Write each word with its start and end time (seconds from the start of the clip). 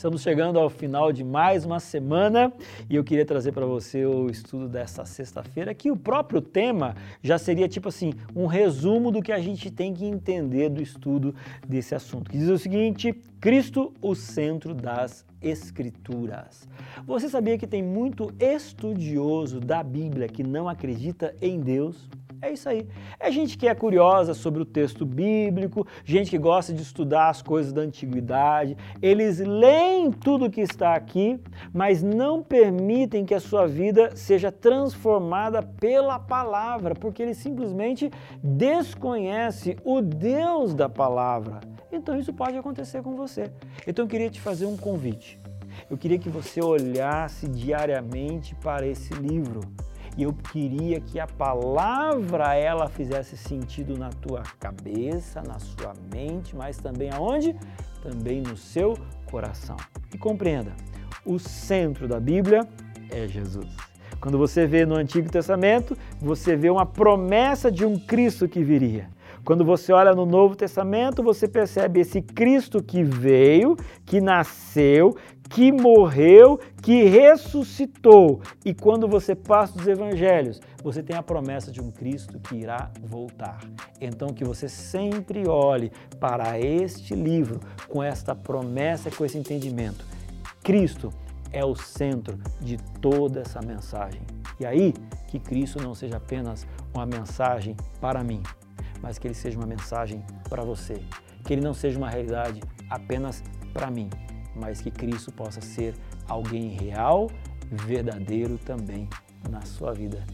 Estamos 0.00 0.22
chegando 0.22 0.58
ao 0.58 0.70
final 0.70 1.12
de 1.12 1.22
mais 1.22 1.66
uma 1.66 1.78
semana 1.78 2.50
e 2.88 2.96
eu 2.96 3.04
queria 3.04 3.26
trazer 3.26 3.52
para 3.52 3.66
você 3.66 4.06
o 4.06 4.30
estudo 4.30 4.66
dessa 4.66 5.04
sexta-feira, 5.04 5.74
que 5.74 5.90
o 5.90 5.96
próprio 5.96 6.40
tema 6.40 6.96
já 7.22 7.36
seria 7.36 7.68
tipo 7.68 7.90
assim, 7.90 8.14
um 8.34 8.46
resumo 8.46 9.10
do 9.10 9.20
que 9.20 9.30
a 9.30 9.38
gente 9.38 9.70
tem 9.70 9.92
que 9.92 10.06
entender 10.06 10.70
do 10.70 10.82
estudo 10.82 11.34
desse 11.68 11.94
assunto. 11.94 12.30
Que 12.30 12.38
diz 12.38 12.48
o 12.48 12.56
seguinte: 12.56 13.12
Cristo, 13.38 13.92
o 14.00 14.14
centro 14.14 14.72
das 14.74 15.22
Escrituras. 15.42 16.66
Você 17.06 17.28
sabia 17.28 17.58
que 17.58 17.66
tem 17.66 17.82
muito 17.82 18.32
estudioso 18.40 19.60
da 19.60 19.82
Bíblia 19.82 20.28
que 20.28 20.42
não 20.42 20.66
acredita 20.66 21.34
em 21.42 21.60
Deus? 21.60 22.08
É 22.42 22.52
isso 22.52 22.70
aí. 22.70 22.88
É 23.18 23.30
gente 23.30 23.58
que 23.58 23.68
é 23.68 23.74
curiosa 23.74 24.32
sobre 24.32 24.62
o 24.62 24.64
texto 24.64 25.04
bíblico, 25.04 25.86
gente 26.04 26.30
que 26.30 26.38
gosta 26.38 26.72
de 26.72 26.80
estudar 26.80 27.28
as 27.28 27.42
coisas 27.42 27.70
da 27.70 27.82
antiguidade. 27.82 28.78
Eles 29.02 29.38
leem 29.38 30.10
tudo 30.10 30.50
que 30.50 30.62
está 30.62 30.94
aqui, 30.94 31.38
mas 31.70 32.02
não 32.02 32.42
permitem 32.42 33.26
que 33.26 33.34
a 33.34 33.40
sua 33.40 33.66
vida 33.66 34.16
seja 34.16 34.50
transformada 34.50 35.62
pela 35.62 36.18
palavra, 36.18 36.94
porque 36.94 37.22
eles 37.22 37.36
simplesmente 37.36 38.10
desconhecem 38.42 39.76
o 39.84 40.00
Deus 40.00 40.74
da 40.74 40.88
palavra. 40.88 41.60
Então 41.92 42.18
isso 42.18 42.32
pode 42.32 42.56
acontecer 42.56 43.02
com 43.02 43.16
você. 43.16 43.52
Então 43.86 44.06
eu 44.06 44.08
queria 44.08 44.30
te 44.30 44.40
fazer 44.40 44.64
um 44.64 44.78
convite. 44.78 45.38
Eu 45.90 45.98
queria 45.98 46.18
que 46.18 46.30
você 46.30 46.62
olhasse 46.62 47.46
diariamente 47.46 48.54
para 48.54 48.86
esse 48.86 49.12
livro 49.14 49.60
e 50.16 50.22
eu 50.22 50.32
queria 50.32 51.00
que 51.00 51.18
a 51.18 51.26
palavra 51.26 52.54
ela 52.54 52.88
fizesse 52.88 53.36
sentido 53.36 53.96
na 53.96 54.10
tua 54.10 54.42
cabeça, 54.58 55.42
na 55.42 55.58
sua 55.58 55.92
mente, 56.12 56.54
mas 56.56 56.78
também 56.78 57.10
aonde? 57.10 57.56
Também 58.02 58.40
no 58.40 58.56
seu 58.56 58.96
coração. 59.30 59.76
E 60.12 60.18
compreenda, 60.18 60.72
o 61.24 61.38
centro 61.38 62.08
da 62.08 62.18
Bíblia 62.18 62.66
é 63.10 63.26
Jesus. 63.26 63.68
Quando 64.20 64.36
você 64.36 64.66
vê 64.66 64.84
no 64.84 64.96
Antigo 64.96 65.30
Testamento, 65.30 65.96
você 66.20 66.54
vê 66.54 66.68
uma 66.68 66.84
promessa 66.84 67.70
de 67.70 67.86
um 67.86 67.98
Cristo 67.98 68.46
que 68.46 68.62
viria. 68.62 69.08
Quando 69.44 69.64
você 69.64 69.92
olha 69.92 70.12
no 70.12 70.26
Novo 70.26 70.54
Testamento, 70.54 71.22
você 71.22 71.48
percebe 71.48 72.00
esse 72.00 72.20
Cristo 72.20 72.82
que 72.82 73.02
veio, 73.02 73.76
que 74.04 74.20
nasceu, 74.20 75.16
que 75.50 75.72
morreu, 75.72 76.58
que 76.80 77.04
ressuscitou. 77.04 78.40
E 78.64 78.72
quando 78.72 79.08
você 79.08 79.34
passa 79.34 79.76
dos 79.76 79.86
evangelhos, 79.86 80.60
você 80.82 81.02
tem 81.02 81.16
a 81.16 81.22
promessa 81.22 81.72
de 81.72 81.80
um 81.80 81.90
Cristo 81.90 82.38
que 82.38 82.54
irá 82.54 82.90
voltar. 83.02 83.58
Então 84.00 84.28
que 84.28 84.44
você 84.44 84.68
sempre 84.68 85.48
olhe 85.48 85.90
para 86.20 86.58
este 86.58 87.14
livro 87.14 87.60
com 87.88 88.02
esta 88.02 88.34
promessa, 88.34 89.10
com 89.10 89.24
esse 89.24 89.36
entendimento. 89.36 90.04
Cristo 90.62 91.12
é 91.52 91.64
o 91.64 91.74
centro 91.74 92.38
de 92.60 92.76
toda 93.00 93.40
essa 93.40 93.60
mensagem. 93.60 94.22
E 94.60 94.64
aí, 94.64 94.94
que 95.26 95.40
Cristo 95.40 95.82
não 95.82 95.94
seja 95.94 96.18
apenas 96.18 96.66
uma 96.94 97.04
mensagem 97.04 97.76
para 98.00 98.22
mim, 98.22 98.42
mas 99.02 99.18
que 99.18 99.26
ele 99.26 99.34
seja 99.34 99.58
uma 99.58 99.66
mensagem 99.66 100.22
para 100.48 100.62
você. 100.62 101.02
Que 101.44 101.54
ele 101.54 101.62
não 101.62 101.74
seja 101.74 101.98
uma 101.98 102.08
realidade 102.08 102.60
apenas 102.88 103.42
para 103.72 103.90
mim, 103.90 104.10
mas 104.54 104.80
que 104.80 104.90
Cristo 104.90 105.32
possa 105.32 105.60
ser 105.60 105.94
alguém 106.28 106.68
real, 106.70 107.30
verdadeiro 107.70 108.58
também 108.58 109.08
na 109.48 109.62
sua 109.62 109.92
vida. 109.92 110.24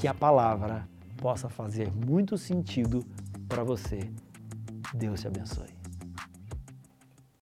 Que 0.00 0.06
a 0.06 0.14
palavra 0.14 0.86
possa 1.16 1.48
fazer 1.48 1.90
muito 1.92 2.36
sentido 2.36 3.04
para 3.48 3.64
você. 3.64 4.10
Deus 4.94 5.20
te 5.20 5.26
abençoe. 5.26 5.85